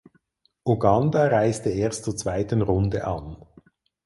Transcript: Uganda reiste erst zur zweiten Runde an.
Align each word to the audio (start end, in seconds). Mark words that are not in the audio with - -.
Uganda 0.65 1.27
reiste 1.27 1.69
erst 1.69 2.05
zur 2.05 2.17
zweiten 2.17 2.63
Runde 2.63 3.05
an. 3.05 3.37